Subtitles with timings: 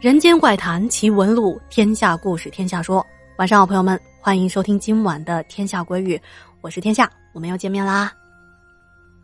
[0.00, 3.04] 人间怪谈奇闻录，天下故事天下说。
[3.36, 6.16] 晚上好，朋友们，欢迎收听今晚的《天下鬼语》，
[6.60, 8.12] 我是天下，我们又见面啦。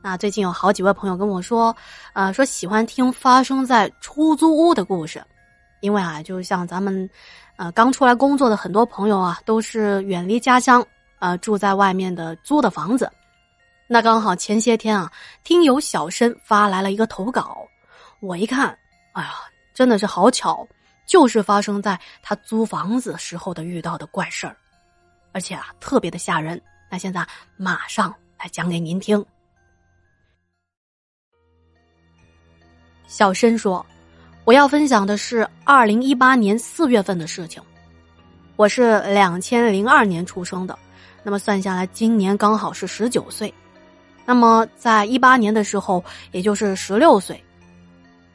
[0.02, 1.75] 那最近有好几位朋友跟我说，
[2.12, 5.22] 呃，说喜欢听发生在出租屋的故事，
[5.79, 7.09] 因为啊，就像咱们，
[7.54, 10.84] 呃，刚出来工作的很多朋友啊，都是远离家乡，
[11.20, 13.09] 呃，住在外面的租的房子。
[13.86, 15.09] 那刚好前些天啊，
[15.45, 17.64] 听友小申发来了一个投稿，
[18.18, 18.76] 我一看，
[19.12, 19.34] 哎呀。
[19.75, 20.64] 真的是好巧，
[21.07, 24.57] 就是发生在他租房子时候的遇到的怪事儿，
[25.32, 26.61] 而且啊特别的吓人。
[26.90, 27.26] 那现在
[27.57, 29.25] 马上来讲给您听。
[33.06, 33.84] 小申说
[34.45, 37.62] ：“我要分享的是二零一八年四月份的事情。
[38.56, 40.78] 我是两千零二年出生的，
[41.23, 43.53] 那么算下来今年刚好是十九岁。
[44.25, 47.43] 那么在一八年的时候，也就是十六岁。”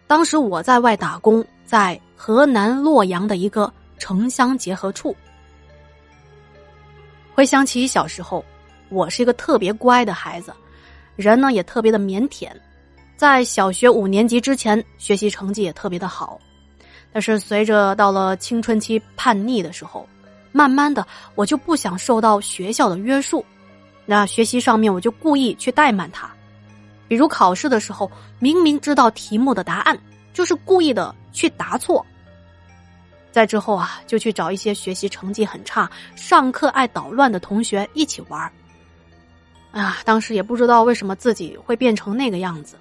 [0.07, 5.15] 当时我在外打工，在河南洛阳的一个城乡结合处。
[7.31, 8.43] 回想起小时候，
[8.89, 10.51] 我是一个特别乖的孩子，
[11.15, 12.49] 人呢也特别的腼腆，
[13.15, 16.39] 在小学五年级之前，学习成绩也特别的好。
[17.13, 20.09] 但是随着到了青春期叛逆的时候，
[20.51, 23.45] 慢慢的我就不想受到学校的约束，
[24.07, 26.27] 那学习上面我就故意去怠慢他。
[27.07, 29.95] 比如考试的时候，明明知道题目的答案，
[30.33, 32.05] 就是故意的去答错。
[33.31, 38.51] 在之后啊，就去找一些学习成绩很差、上课爱捣乱的同学一起玩
[39.71, 42.75] 啊，当时也不知道为什么自己会变成那个样子。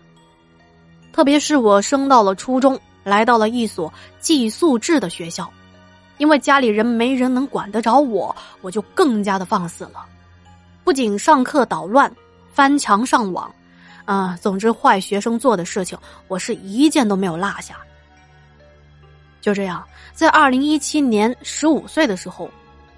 [1.13, 5.51] 特别是我升到了初中，来到了一所寄宿制的学校，
[6.17, 10.07] 因为家里人没人能管得着我，我就更加的放肆了。
[10.83, 12.11] 不仅上课捣乱，
[12.53, 13.55] 翻墙上网。
[14.09, 17.77] 啊，总之，坏学生做的事情，我是一件都没有落下。
[19.39, 22.51] 就这样，在二零一七年十五岁的时候，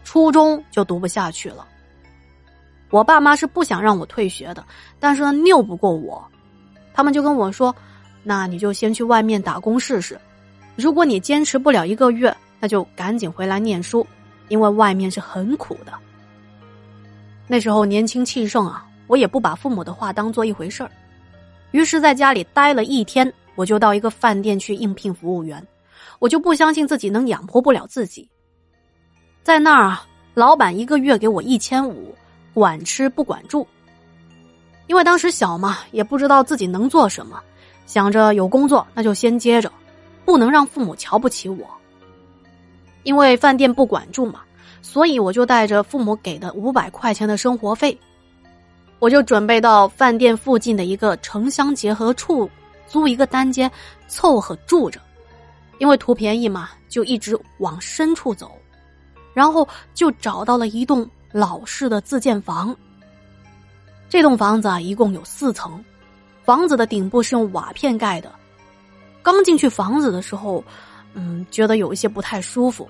[0.04, 1.66] 初中就读不下去了。
[2.90, 4.64] 我爸妈是不想让我退学的，
[5.00, 6.24] 但是呢，拗不过我，
[6.94, 7.74] 他们就跟我说
[8.22, 10.16] ：“那你就先去外面打工试试，
[10.76, 14.06] 如果你坚持不了一个月，那就赶紧回来念书，
[14.46, 15.92] 因为外面是很苦的。”
[17.48, 18.86] 那时候年轻气盛啊。
[19.10, 20.90] 我也不把父母的话当做一回事儿，
[21.72, 25.64] 于是在家里待了一天，我就到一个饭店去应聘服务员。
[26.19, 28.28] 我就不相信自己能养活不了自己。
[29.42, 32.14] 在那儿啊，老板一个月给我一千五，
[32.53, 33.66] 管吃不管住。
[34.86, 37.41] 因为当时小嘛，也不知道自己能做什么，
[37.86, 39.72] 想着有工作那就先接着，
[40.25, 41.66] 不能让父母瞧不起我。
[43.03, 44.41] 因为饭店不管住嘛，
[44.82, 47.98] 所以我就带着父母给的五百块钱的生活费。
[49.00, 52.48] 我就准备到饭店附近的一个城乡结合处
[52.86, 53.68] 租一个单间，
[54.06, 55.00] 凑合住着，
[55.78, 58.52] 因为图便宜嘛，就一直往深处走，
[59.32, 62.76] 然后就找到了一栋老式的自建房。
[64.08, 65.82] 这栋房子啊，一共有四层，
[66.44, 68.30] 房子的顶部是用瓦片盖的。
[69.22, 70.62] 刚进去房子的时候，
[71.14, 72.86] 嗯，觉得有一些不太舒服，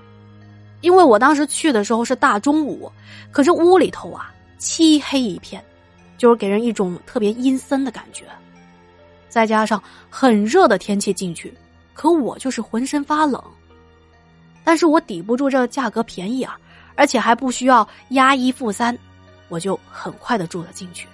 [0.81, 2.91] 因为我当时去的时候是大中午，
[3.31, 5.63] 可是屋里头啊漆黑一片。
[6.21, 8.25] 就是给人一种特别阴森的感觉，
[9.27, 11.51] 再加上很热的天气进去，
[11.95, 13.43] 可我就是浑身发冷。
[14.63, 16.59] 但是我抵不住这价格便宜啊，
[16.93, 18.95] 而且还不需要押一付三，
[19.49, 21.07] 我就很快的住了进去。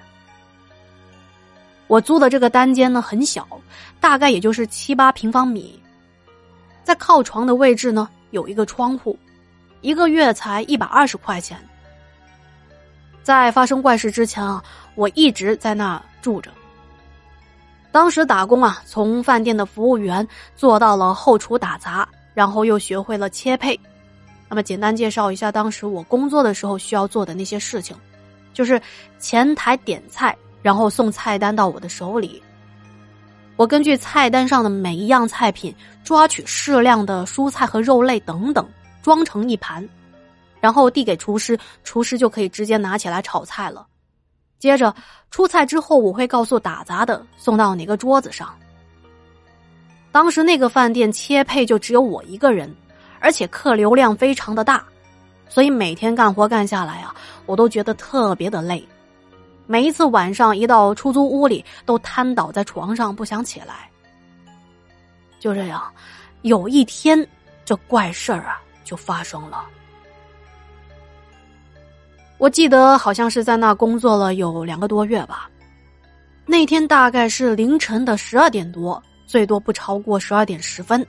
[1.88, 3.47] 我租的这个单间呢很小，
[4.01, 5.81] 大概也就是七八平方米，
[6.84, 9.18] 在靠床的位置呢有一个窗户，
[9.79, 11.57] 一个月才一百二十块钱。
[13.27, 14.63] 在发生怪事之前啊。
[14.95, 16.49] 我一直在那住着。
[17.91, 23.77] 当时打工啊，从饭店的服务员做到了后厨打杂，然后又学会了切配。
[24.47, 27.97] 那么简单介绍一下当时我工作的时候需要做的那些事情，
[28.53, 28.81] 就是
[29.19, 32.41] 前台点菜，然后送菜单到我的手里。
[33.57, 38.65] 我根据菜单上的每一样菜品，抓取适量的蔬菜和肉类等等，
[39.03, 39.88] 装成一盘，
[40.67, 43.87] 然后递给厨师，厨师就可以直接拿起来炒菜了。
[44.59, 44.93] 接着
[45.31, 48.53] 出菜之后，我会告诉打杂的送到哪个桌子上。
[50.11, 52.69] 当时那个饭店切配就只有我一个人，
[53.21, 54.83] 而且客流量非常的大，
[55.47, 57.15] 所以每天干活干下来啊，
[57.45, 58.85] 我都觉得特别的累。
[59.67, 63.89] 每一次晚上一到出租屋里，都瘫倒在床上不想起来。
[65.39, 65.81] 就这样，
[66.41, 67.25] 有一天
[67.63, 69.63] 这怪事儿啊就发生了。
[72.38, 75.50] 我记得好像是在那工作了有两个多月吧。
[76.45, 81.06] 那天大概是凌晨的十二点多，最多不超过十二点十分。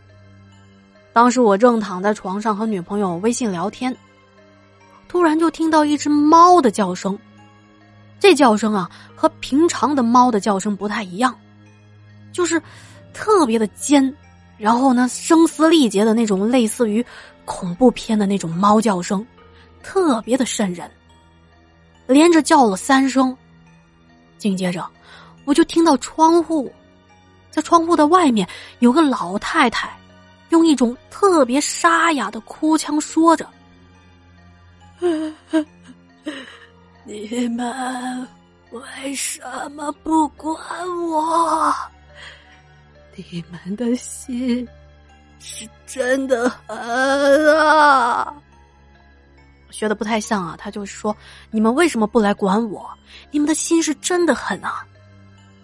[1.12, 3.94] 当时我正躺在床上和女朋友微信聊天，
[5.06, 7.16] 突然就听到一只猫的叫声。
[8.18, 11.32] 这叫声啊，和平常的猫的叫声不太一样，
[12.32, 12.60] 就是
[13.12, 14.12] 特别的尖，
[14.56, 17.04] 然后呢，声嘶力竭的那种，类似于
[17.44, 19.24] 恐怖片的那种猫叫声，
[19.82, 20.90] 特别的瘆人。
[22.08, 23.36] 连着叫了三声，
[24.38, 24.84] 紧接着
[25.44, 26.72] 我就听到窗户，
[27.50, 28.48] 在窗户的外面
[28.80, 29.96] 有个老太太，
[30.48, 33.48] 用一种特别沙哑的哭腔说着。
[37.04, 38.28] 你们
[38.70, 39.40] 为什
[39.72, 40.58] 么不管
[41.08, 41.72] 我？
[43.14, 44.66] 你们的心
[45.38, 48.34] 是真的狠啊！
[49.78, 51.16] 学的不太像啊，他就说
[51.52, 52.90] 你们为什么不来管我？
[53.30, 54.84] 你们的心是真的狠啊！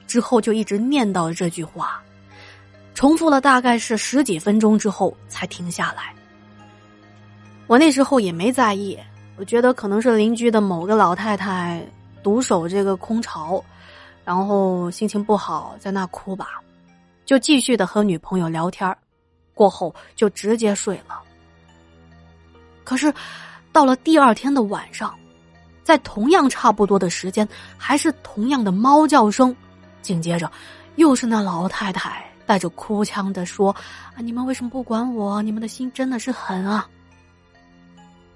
[0.06, 2.00] 之后就一直念叨着这句话，
[2.94, 6.14] 重复了大概是十几分钟之后才停下来。
[7.66, 8.96] 我那时候也没在意。
[9.36, 11.84] 我觉得可能是邻居的某个老太太
[12.22, 13.64] 独守这个空巢，
[14.24, 16.60] 然后心情不好，在那哭吧，
[17.24, 18.96] 就继续的和女朋友聊天
[19.54, 21.20] 过后就直接睡了。
[22.84, 23.12] 可是
[23.74, 25.12] 到了第二天的晚上，
[25.82, 29.54] 在同样差不多的时间，还是同样的猫叫声，
[30.00, 30.48] 紧接着
[30.94, 33.74] 又是那老太太带着哭腔的说
[34.14, 35.42] ：“啊，你们为什么不管我？
[35.42, 36.88] 你们的心真的是狠啊！”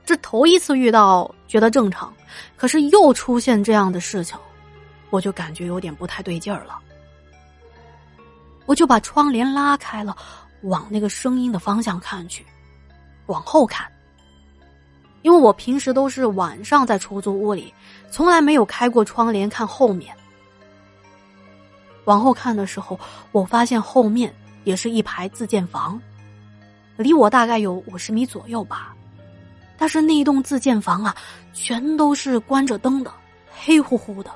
[0.04, 2.12] 这头一次遇到，觉得正常，
[2.56, 4.36] 可是又出现这样的事情，
[5.10, 6.76] 我就感觉有点不太对劲儿了。
[8.66, 10.16] 我就把窗帘拉开了，
[10.62, 12.44] 往那个声音的方向看去，
[13.26, 13.86] 往后看。
[15.22, 17.72] 因为我平时都是晚上在出租屋里，
[18.10, 20.14] 从来没有开过窗帘看后面。
[22.04, 22.98] 往后看的时候，
[23.32, 24.34] 我发现后面
[24.64, 26.00] 也是一排自建房，
[26.96, 28.94] 离我大概有五十米左右吧。
[29.76, 31.14] 但是那一栋自建房啊，
[31.52, 33.12] 全都是关着灯的，
[33.50, 34.30] 黑乎乎的。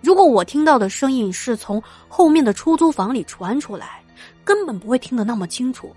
[0.00, 4.02] 如果我听到的声音是从后面的出租房里传出来，
[4.44, 5.94] 根本不会听得那么清楚，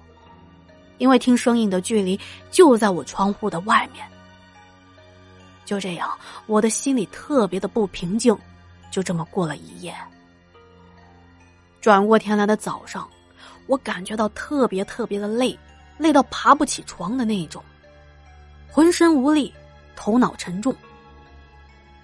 [0.97, 2.19] 因为听声音的距离
[2.51, 4.05] 就在我窗户的外面。
[5.65, 6.09] 就这样，
[6.45, 8.37] 我的心里特别的不平静，
[8.89, 9.93] 就这么过了一夜。
[11.81, 13.09] 转过天来的早上，
[13.67, 15.57] 我感觉到特别特别的累。
[15.97, 17.59] 累到爬不起床的那种，
[18.69, 19.51] 浑身无力，
[19.95, 20.71] 头脑沉重。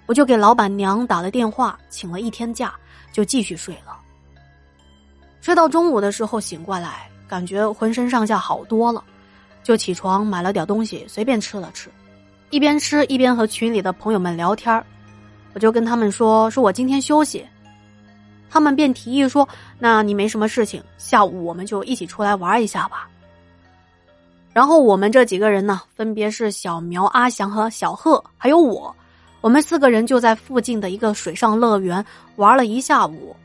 [0.08, 2.74] 我就给老板娘打了电话，请了一天假，
[3.12, 3.96] 就继续睡了。
[5.42, 9.04] 睡到中午的时候醒过来，感觉浑身上下好多了，
[9.64, 11.90] 就起床买了点东西随便吃了吃，
[12.52, 14.86] 一边吃一边和群里的朋友们聊天
[15.56, 17.44] 我就跟他们说说我今天休息，
[18.52, 19.50] 他们便提议说
[19.80, 23.10] ：“那你没什么事情，下午我们就一起出来玩一下吧。”
[24.54, 28.96] 然后我们这几个人呢，分别是小苗、阿翔和小贺，还有我，
[29.42, 33.36] 我们四个人就在附近的一个水上乐园玩了一下午。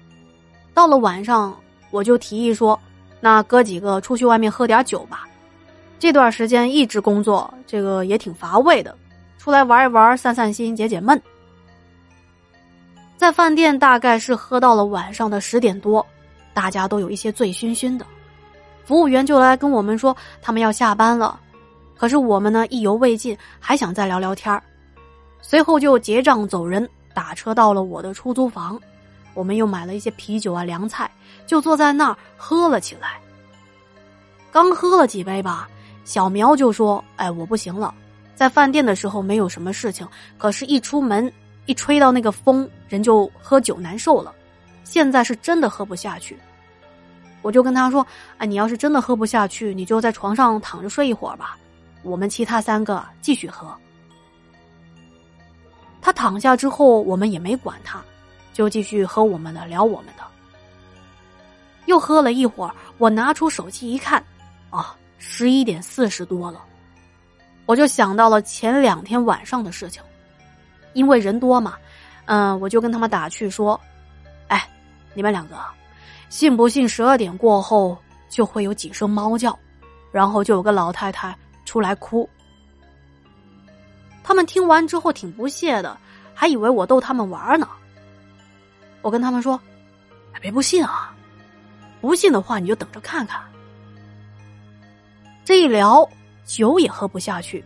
[0.74, 1.58] 到了晚上，
[1.90, 2.78] 我就提议说
[3.20, 5.26] ：“那哥几个出去外面喝点酒吧。”
[5.98, 8.96] 这段时间一直工作，这个也挺乏味的，
[9.36, 11.20] 出来玩一玩，散散心，解解闷。
[13.16, 16.06] 在饭店大概是喝到了晚上的十点多，
[16.54, 18.06] 大家都有一些醉醺醺的。
[18.84, 21.40] 服务员就来跟我们说，他们要下班了，
[21.96, 24.62] 可是我们呢意犹未尽，还想再聊聊天
[25.42, 28.80] 随后就结账走人，打车到了我的出租房，
[29.34, 31.10] 我们又买了一些啤酒啊凉菜，
[31.48, 33.18] 就坐在那儿喝了起来。
[34.52, 35.68] 刚喝了几杯吧，
[36.04, 37.92] 小苗就说：“哎，我不行了，
[38.36, 41.32] 在饭店的时候没有什么事情，可是一出门
[41.64, 44.32] 一吹到那个风，人就喝酒难受了，
[44.84, 46.38] 现在是真的喝不下去。”
[47.40, 51.56] 我就跟他说：“啊，你要是真的喝不下去，你就在床上躺着睡一会儿吧。
[52.02, 53.74] 我们其他三个继续喝。”
[56.00, 58.02] 他躺下之后，我们也没管他，
[58.52, 60.22] 就继续喝我们的，聊我们的。
[61.88, 64.22] 又喝了一会儿，我拿出手机一看，
[64.68, 66.62] 啊，十一点四十多了。
[67.64, 70.02] 我就想到了前两天晚上的事情，
[70.92, 71.76] 因为人多嘛，
[72.26, 73.80] 嗯，我就跟他们打趣说
[74.48, 74.68] ：“哎，
[75.14, 75.56] 你们两个。”
[76.28, 77.96] 信不信十二点过后
[78.28, 79.58] 就会有几声猫叫，
[80.12, 82.28] 然后就有个老太太出来哭。
[84.22, 85.96] 他们听完之后挺不屑的，
[86.34, 87.66] 还以为我逗他们玩呢。
[89.00, 89.58] 我跟他们说
[90.42, 91.14] ：“别不信啊，
[92.00, 93.40] 不信的话你就等着看看。”
[95.44, 96.08] 这一聊，
[96.44, 97.64] 酒也喝不下去，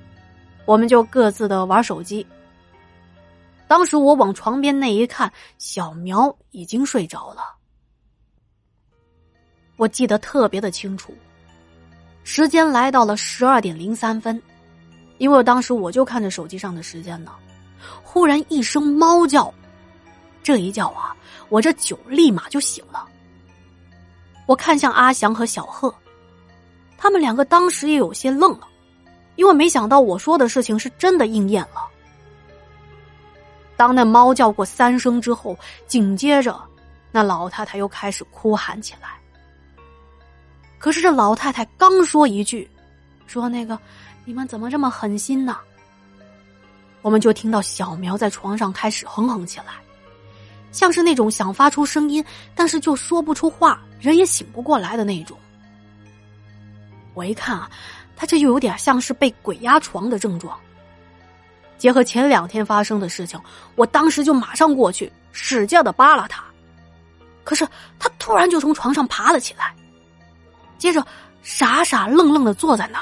[0.65, 2.27] 我们就各自的玩手机。
[3.67, 7.57] 当时我往床边那一看，小苗已经睡着了。
[9.77, 11.13] 我记得特别的清楚，
[12.23, 14.41] 时间来到了十二点零三分，
[15.19, 17.33] 因为当时我就看着手机上的时间呢。
[18.05, 19.53] 忽然一声猫叫，
[20.43, 21.17] 这一叫啊，
[21.49, 23.09] 我这酒立马就醒了。
[24.53, 25.95] 我看向阿祥和小贺，
[26.99, 28.69] 他们两个当时也有些愣了，
[29.37, 31.89] 因为没想到我说的事情是真的应验了。
[33.79, 36.61] 当那猫叫过三声之后，紧接着，
[37.11, 39.19] 那老太太又开始哭喊起来。
[40.79, 42.71] 可是这老太太刚说一句，
[43.27, 43.79] 说那个
[44.27, 45.57] 你们怎么这么狠心呢？
[47.01, 49.77] 我们就听到小苗在床上开始哼哼起来，
[50.73, 52.25] 像是那种想发出声音，
[52.55, 55.39] 但是就说不出话，人也醒不过来的那种。
[57.15, 57.71] 我一看啊，
[58.17, 60.59] 他这就有点像是被鬼压床的症状。
[61.77, 63.39] 结合前两天发生的事情，
[63.75, 66.43] 我当时就马上过去使劲的扒拉他，
[67.45, 69.75] 可是他突然就从床上爬了起来，
[70.79, 71.05] 接着
[71.43, 72.99] 傻傻愣愣的坐在那。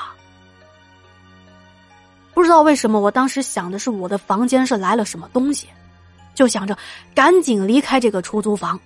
[2.33, 5.69] 不知道为什么，我当时想的是我的房间是来了什么东西，
[6.41, 6.75] 就想着
[7.15, 8.81] 赶紧离开这个出租房，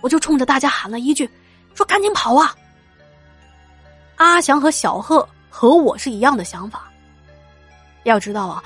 [0.00, 1.28] 我就冲着大家喊了一句
[1.74, 2.54] ：“说赶紧跑啊！”
[4.14, 6.88] 阿祥和小贺和我是一样的想法。
[8.04, 8.62] 要知道啊。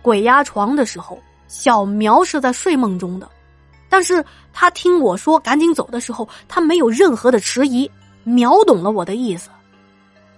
[0.00, 3.28] 鬼压床的时候，小苗是在睡梦中的，
[3.88, 7.90] 但是他听我说赶紧走的时候，他没有任何的迟疑，
[8.22, 9.50] 秒懂了我的意思。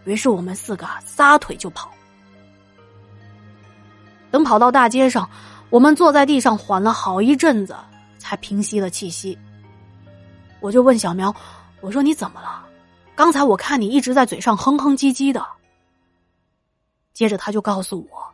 [0.05, 1.91] 于是我们四个撒腿就跑。
[4.31, 5.29] 等跑到大街上，
[5.71, 7.77] 我们坐在地上缓了好一阵子，
[8.19, 9.39] 才平息了气息。
[10.61, 11.35] 我就问小苗
[11.81, 12.65] ：“我说你怎么了？
[13.15, 15.45] 刚才我看你一直在嘴上哼哼唧唧的。”
[17.13, 18.27] 接着他就告诉我，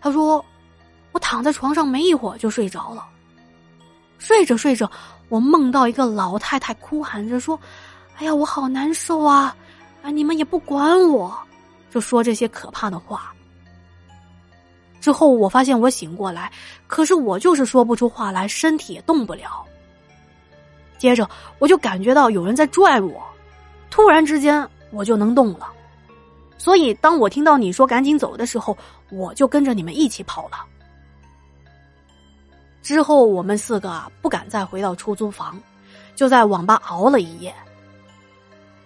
[0.00, 0.44] 他说。
[1.12, 3.04] 我躺在床上没一会儿就睡着了，
[4.18, 4.88] 睡着睡着，
[5.28, 7.58] 我梦到一个老太太哭喊着说
[8.14, 9.56] ：“哎呀，我好难受啊！
[10.04, 11.36] 啊，你们也不管我，
[11.90, 13.34] 就说这些可怕的话。”
[15.00, 16.52] 之后我发现我醒过来，
[16.86, 19.64] 可是我就是说不出话来，身体也动不了。
[20.98, 21.28] 接着
[21.58, 23.22] 我就感觉到有人在拽我，
[23.90, 25.66] 突然之间我就能动了，
[26.58, 28.76] 所以当我听到你说赶紧走的时候，
[29.10, 30.58] 我就跟着你们一起跑了。
[32.82, 35.58] 之后，我们四个不敢再回到出租房，
[36.14, 37.54] 就在网吧熬了一夜。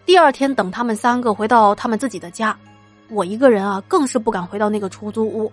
[0.06, 2.56] 第二天，等他们三个回到他们自己的家，
[3.08, 5.50] 我一个人啊更是不敢回到那个出租屋。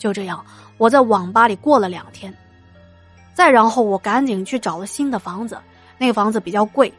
[0.00, 0.44] 就这样，
[0.78, 2.34] 我在网吧里过了两天。
[3.34, 5.56] 再然后，我赶紧去找了新的房子，
[5.98, 6.92] 那个房子比较贵。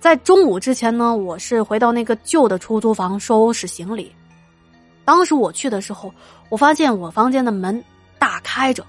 [0.00, 4.12] 在中午之前呢，我是回到那个旧的出租房收拾行李。
[5.04, 6.12] 当时我去的时候，
[6.48, 7.82] 我发现我房间的门
[8.18, 8.84] 大开着。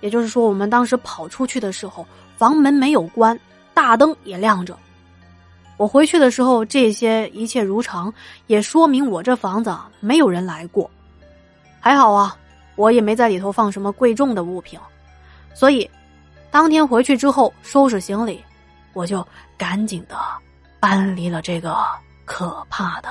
[0.00, 2.06] 也就是说，我们当时跑出去的时候，
[2.36, 3.38] 房门没有关，
[3.74, 4.78] 大灯也亮着。
[5.76, 8.12] 我回去的时候，这些一切如常，
[8.46, 10.90] 也说明我这房子没有人来过。
[11.80, 12.36] 还好啊，
[12.76, 14.78] 我也没在里头放什么贵重的物品，
[15.54, 15.90] 所以
[16.50, 18.44] 当天回去之后收拾行李，
[18.92, 20.16] 我就赶紧的
[20.78, 21.76] 搬离了这个
[22.24, 23.08] 可怕的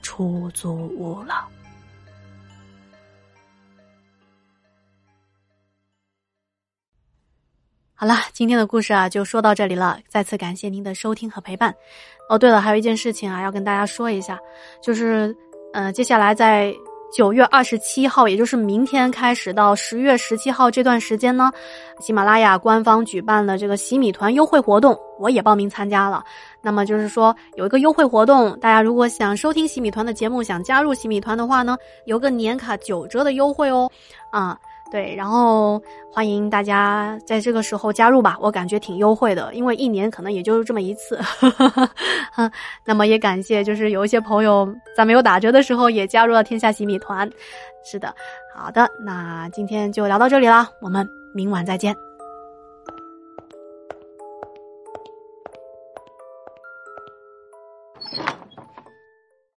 [0.00, 1.46] 出租屋了。
[8.00, 9.98] 好了，今天的故事啊就说到这里了。
[10.08, 11.74] 再次感谢您的收听和陪伴。
[12.28, 14.38] 哦，对了，还有一件事情啊要跟大家说一下，
[14.80, 15.36] 就是，
[15.72, 16.72] 呃，接下来在
[17.10, 21.50] 九月二十七号，也就是明天开始到十月十七号这段时间呢，
[22.00, 26.22] 喜马拉雅官方举办了这个洗米团优惠活动，我也报名参加了。
[26.60, 33.90] 那么就是说有一个优惠活动，大家如果想收听洗米团的节目，想加入洗米团的话呢，有个年卡九折的优惠哦，
[34.30, 34.58] 啊。
[34.90, 35.80] 对，然后
[36.10, 41.18] 欢迎大家在这个时候加入吧，我感觉挺优惠的，因为一年可能也就是这么一次。
[42.86, 44.66] 那么也感谢，就是有一些朋友
[44.96, 47.30] 在没有打折的时候也加入了天下洗米团。
[47.84, 48.14] 是的，
[48.54, 52.07] 好的，那今天就聊到这里啦，我们明晚再见。